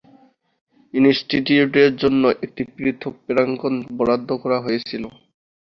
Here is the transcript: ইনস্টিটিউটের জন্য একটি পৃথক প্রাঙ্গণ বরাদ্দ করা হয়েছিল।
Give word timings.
ইনস্টিটিউটের 0.93 1.91
জন্য 1.95 2.23
একটি 2.45 2.61
পৃথক 2.75 3.13
প্রাঙ্গণ 3.27 3.75
বরাদ্দ 3.97 4.29
করা 4.43 4.57
হয়েছিল। 4.61 5.03